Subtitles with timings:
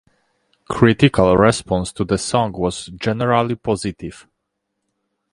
[0.67, 4.27] Critical response to the song was generally positive.